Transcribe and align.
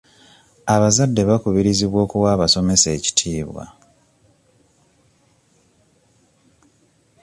Abazadde 0.73 1.21
bakubirizibwa 1.29 1.97
okuwa 2.05 2.27
abasomesa 2.35 2.87
ekitiibwa. 2.97 3.65